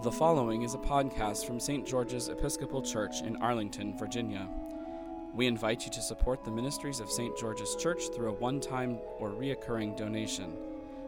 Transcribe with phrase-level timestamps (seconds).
[0.00, 1.84] The following is a podcast from St.
[1.84, 4.48] George's Episcopal Church in Arlington, Virginia.
[5.34, 7.36] We invite you to support the ministries of St.
[7.36, 10.56] George's Church through a one time or reoccurring donation.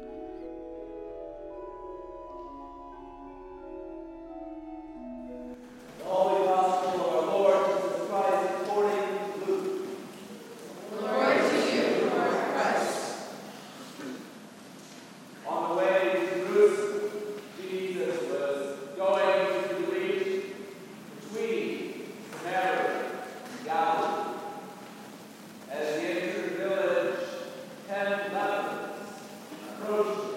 [30.14, 30.30] motion.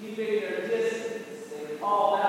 [0.00, 2.23] Keeping their distance, they all that.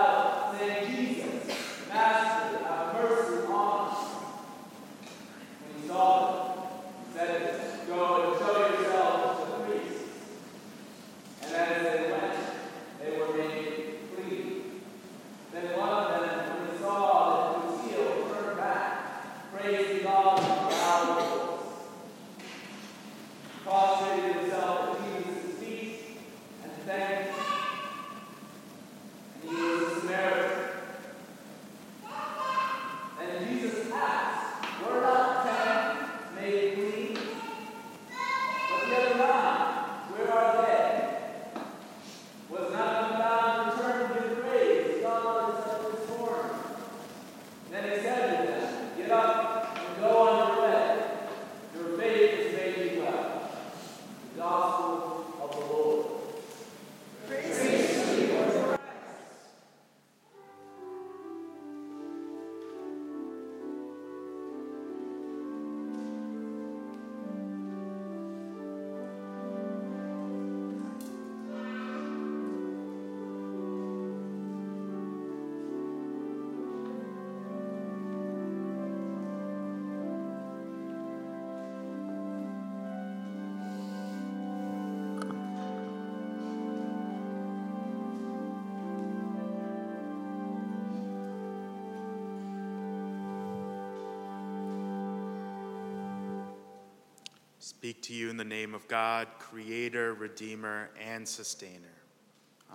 [97.85, 101.85] Speak to you in the name of God, Creator, Redeemer, and Sustainer.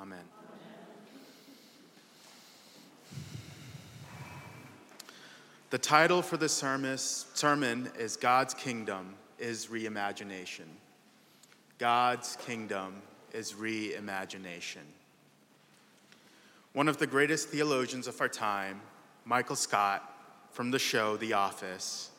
[0.00, 0.22] Amen.
[5.70, 10.68] The title for the sermon is God's Kingdom is Reimagination.
[11.80, 12.94] God's Kingdom
[13.32, 14.86] is Reimagination.
[16.72, 18.80] One of the greatest theologians of our time,
[19.24, 20.08] Michael Scott,
[20.52, 22.10] from the show The Office,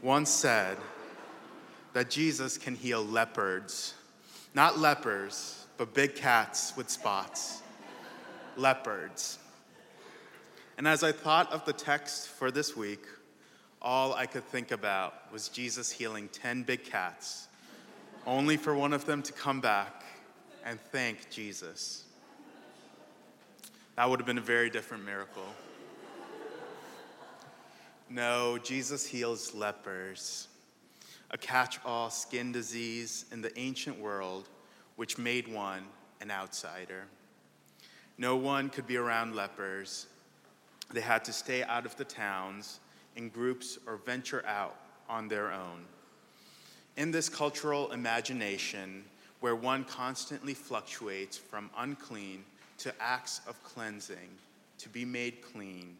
[0.00, 0.78] once said,
[1.92, 3.94] that Jesus can heal leopards.
[4.54, 7.62] Not lepers, but big cats with spots.
[8.56, 9.38] leopards.
[10.76, 13.04] And as I thought of the text for this week,
[13.80, 17.46] all I could think about was Jesus healing 10 big cats,
[18.26, 20.04] only for one of them to come back
[20.64, 22.04] and thank Jesus.
[23.96, 25.46] That would have been a very different miracle.
[28.10, 30.47] No, Jesus heals lepers
[31.30, 34.48] a catch all skin disease in the ancient world,
[34.96, 35.84] which made one
[36.20, 37.04] an outsider.
[38.16, 40.06] No one could be around lepers.
[40.92, 42.80] They had to stay out of the towns
[43.16, 44.76] in groups or venture out
[45.08, 45.84] on their own.
[46.96, 49.04] In this cultural imagination,
[49.40, 52.44] where one constantly fluctuates from unclean
[52.78, 54.30] to acts of cleansing
[54.78, 55.96] to be made clean,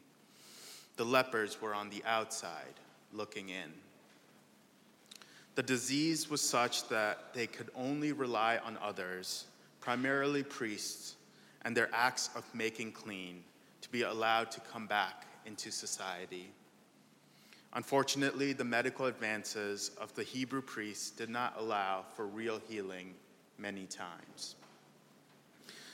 [0.97, 2.75] the lepers were on the outside
[3.13, 3.73] looking in.
[5.59, 9.47] The disease was such that they could only rely on others,
[9.81, 11.17] primarily priests,
[11.63, 13.43] and their acts of making clean
[13.81, 16.53] to be allowed to come back into society.
[17.73, 23.15] Unfortunately, the medical advances of the Hebrew priests did not allow for real healing
[23.59, 24.55] many times.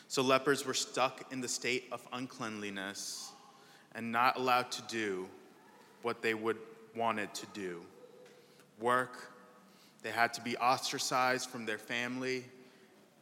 [0.08, 3.32] So lepers were stuck in the state of uncleanliness
[3.94, 5.26] and not allowed to do
[6.02, 6.58] what they would
[6.94, 7.80] wanted to do
[8.78, 9.33] work,
[10.04, 12.44] they had to be ostracized from their family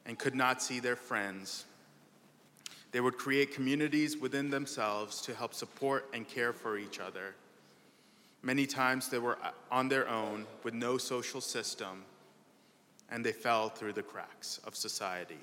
[0.05, 1.65] and could not see their friends.
[2.91, 7.37] They would create communities within themselves to help support and care for each other.
[8.43, 9.39] Many times they were
[9.71, 12.03] on their own with no social system,
[13.09, 15.39] and they fell through the cracks of society.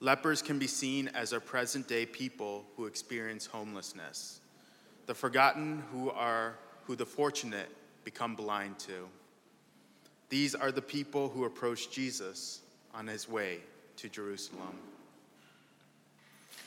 [0.00, 4.40] Lepers can be seen as our present day people who experience homelessness,
[5.06, 7.70] the forgotten who are who the fortunate
[8.04, 9.08] become blind to.
[10.28, 12.60] These are the people who approached Jesus
[12.94, 13.58] on his way
[13.96, 14.78] to Jerusalem.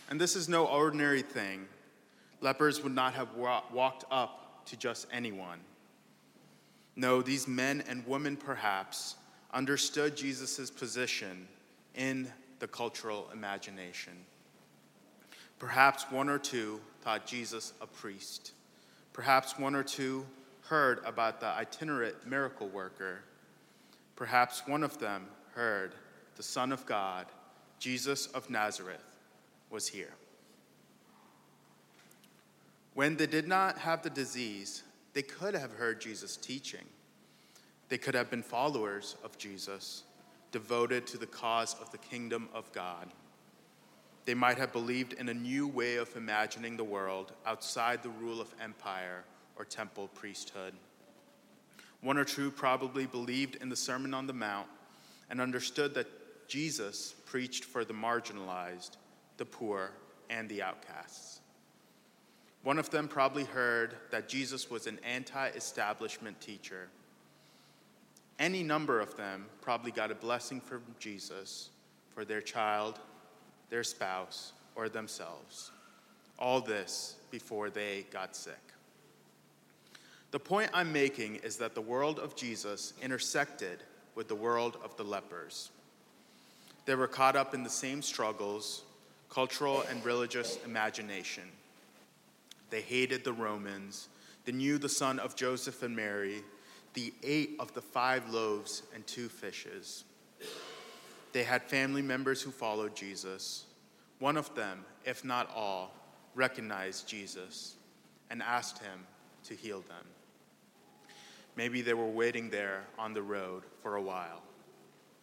[0.10, 1.68] And this is no ordinary thing.
[2.42, 5.60] Lepers would not have walked up to just anyone.
[6.96, 9.16] No, these men and women perhaps
[9.54, 11.48] understood Jesus' position
[11.96, 14.14] in the cultural imagination.
[15.60, 18.52] Perhaps one or two thought Jesus a priest.
[19.14, 20.26] Perhaps one or two
[20.70, 23.20] heard about the itinerant miracle worker.
[24.16, 25.94] Perhaps one of them heard
[26.36, 27.26] the Son of God,
[27.80, 29.18] Jesus of Nazareth,
[29.70, 30.14] was here.
[32.94, 34.84] When they did not have the disease,
[35.14, 36.86] they could have heard Jesus teaching.
[37.90, 40.04] They could have been followers of Jesus
[40.52, 43.08] devoted to the cause of the kingdom of God.
[44.26, 48.42] They might have believed in a new way of imagining the world outside the rule
[48.42, 49.24] of empire
[49.58, 50.74] or temple priesthood.
[52.02, 54.68] One or two probably believed in the Sermon on the Mount
[55.30, 56.08] and understood that
[56.48, 58.92] Jesus preached for the marginalized,
[59.38, 59.92] the poor,
[60.30, 61.42] and the outcasts.
[62.64, 66.90] One of them probably heard that Jesus was an anti establishment teacher
[68.40, 71.70] any number of them probably got a blessing from Jesus
[72.14, 73.00] for their child,
[73.70, 75.72] their spouse, or themselves.
[76.38, 78.54] All this before they got sick.
[80.32, 83.84] The point I'm making is that the world of Jesus intersected
[84.16, 85.72] with the world of the lepers.
[86.86, 88.84] They were caught up in the same struggles,
[89.30, 91.44] cultural and religious imagination.
[92.70, 94.10] They hated the Romans.
[94.46, 96.44] They knew the son of Joseph and Mary
[96.98, 100.04] the ate of the five loaves and two fishes.
[101.32, 103.66] They had family members who followed Jesus.
[104.18, 105.94] One of them, if not all,
[106.34, 107.76] recognized Jesus
[108.32, 109.06] and asked him
[109.44, 110.06] to heal them.
[111.58, 114.44] Maybe they were waiting there on the road for a while,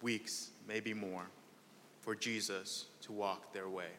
[0.02, 1.26] weeks, maybe more,
[2.00, 3.92] for Jesus to walk their way.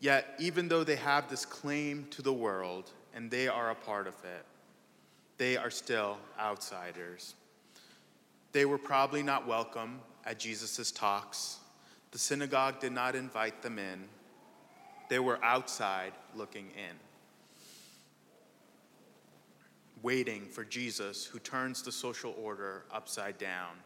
[0.00, 4.06] Yet, even though they have this claim to the world and they are a part
[4.06, 4.46] of it,
[5.36, 7.34] they are still outsiders.
[8.52, 11.58] They were probably not welcome at Jesus' talks.
[12.12, 14.04] The synagogue did not invite them in.
[15.10, 16.96] They were outside looking in,
[20.02, 23.76] waiting for Jesus, who turns the social order upside down,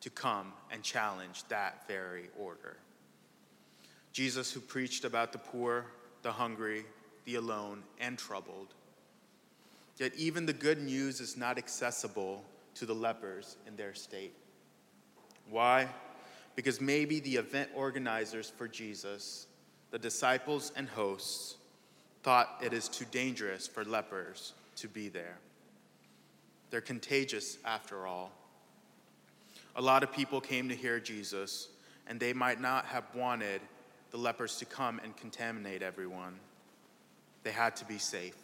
[0.00, 2.76] to come and challenge that very order.
[4.12, 5.86] Jesus, who preached about the poor,
[6.22, 6.84] the hungry,
[7.24, 8.74] the alone, and troubled,
[10.00, 12.42] Yet even the good news is not accessible
[12.74, 14.32] to the lepers in their state.
[15.50, 15.88] Why?
[16.56, 19.46] Because maybe the event organizers for Jesus,
[19.90, 21.56] the disciples and hosts,
[22.22, 25.36] thought it is too dangerous for lepers to be there.
[26.70, 28.32] They're contagious after all.
[29.76, 31.68] A lot of people came to hear Jesus,
[32.06, 33.60] and they might not have wanted
[34.10, 36.34] the lepers to come and contaminate everyone.
[37.42, 38.36] They had to be safe.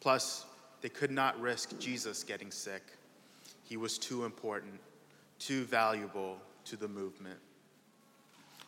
[0.00, 0.44] Plus,
[0.80, 2.82] they could not risk Jesus getting sick.
[3.64, 4.80] He was too important,
[5.38, 7.38] too valuable to the movement.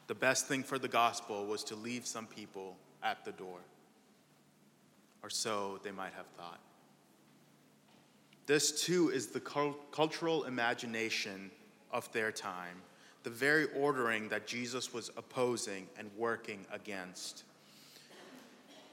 [0.07, 3.59] The best thing for the gospel was to leave some people at the door,
[5.23, 6.61] or so they might have thought.
[8.47, 11.51] This too is the cultural imagination
[11.93, 12.83] of their time,
[13.23, 17.45] the very ordering that Jesus was opposing and working against.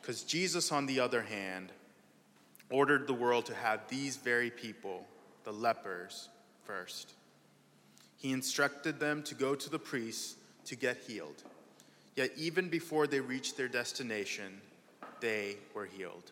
[0.02, 1.72] Because Jesus, on the other hand,
[2.70, 5.06] ordered the world to have these very people,
[5.44, 6.30] the lepers,
[6.64, 7.14] first.
[8.18, 11.44] He instructed them to go to the priests to get healed.
[12.16, 14.62] Yet, even before they reached their destination,
[15.20, 16.32] they were healed.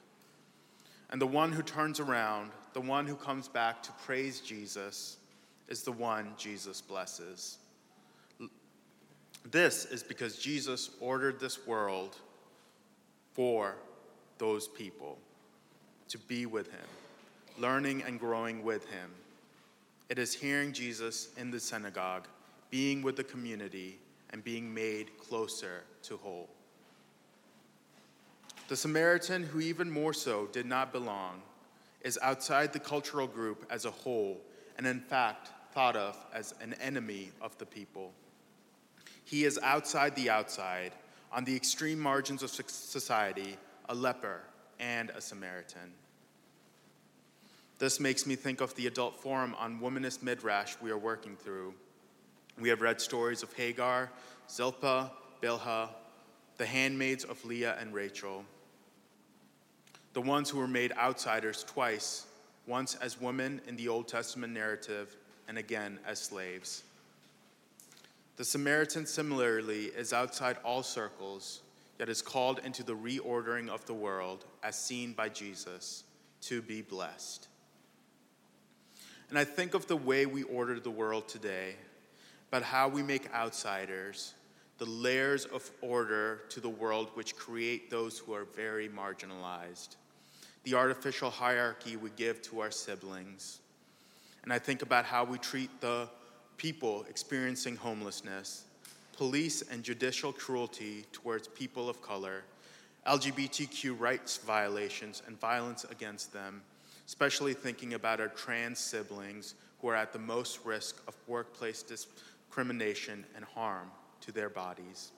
[1.09, 5.17] And the one who turns around, the one who comes back to praise Jesus,
[5.67, 7.57] is the one Jesus blesses.
[9.49, 12.17] This is because Jesus ordered this world
[13.33, 13.75] for
[14.37, 15.17] those people
[16.09, 16.87] to be with him,
[17.57, 19.09] learning and growing with him.
[20.09, 22.27] It is hearing Jesus in the synagogue,
[22.69, 23.99] being with the community,
[24.31, 26.49] and being made closer to whole.
[28.67, 31.41] The Samaritan, who even more so did not belong,
[32.01, 34.41] is outside the cultural group as a whole,
[34.77, 38.11] and in fact thought of as an enemy of the people.
[39.23, 40.91] He is outside the outside,
[41.31, 43.57] on the extreme margins of society,
[43.89, 44.41] a leper
[44.79, 45.93] and a Samaritan.
[47.79, 51.73] This makes me think of the adult forum on womanist midrash we are working through.
[52.59, 54.09] We have read stories of Hagar,
[54.49, 55.89] Zilpah, Bilhah,
[56.57, 58.43] the handmaids of Leah and Rachel,
[60.13, 62.25] the ones who were made outsiders twice,
[62.65, 65.15] once as women in the Old Testament narrative,
[65.47, 66.83] and again as slaves.
[68.35, 71.61] The Samaritan, similarly, is outside all circles,
[71.97, 76.03] yet is called into the reordering of the world as seen by Jesus
[76.41, 77.47] to be blessed.
[79.29, 81.75] And I think of the way we order the world today,
[82.49, 84.33] about how we make outsiders
[84.77, 89.95] the layers of order to the world which create those who are very marginalized,
[90.63, 93.59] the artificial hierarchy we give to our siblings.
[94.43, 96.07] And I think about how we treat the
[96.57, 98.65] people experiencing homelessness,
[99.15, 102.43] police and judicial cruelty towards people of color,
[103.07, 106.61] LGBTQ rights violations, and violence against them,
[107.07, 113.25] especially thinking about our trans siblings who are at the most risk of workplace discrimination
[113.35, 113.89] and harm
[114.21, 115.11] to their bodies.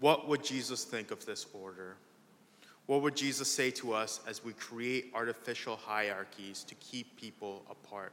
[0.00, 1.96] What would Jesus think of this order?
[2.86, 8.12] What would Jesus say to us as we create artificial hierarchies to keep people apart?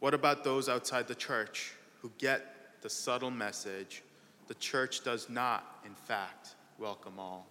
[0.00, 4.02] What about those outside the church who get the subtle message
[4.48, 7.46] the church does not, in fact, welcome all?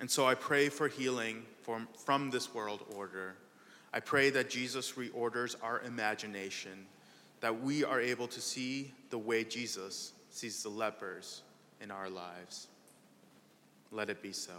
[0.00, 3.36] And so I pray for healing from, from this world order.
[3.94, 6.86] I pray that Jesus reorders our imagination
[7.42, 11.42] that we are able to see the way Jesus sees the lepers
[11.80, 12.68] in our lives.
[13.90, 14.52] Let it be so.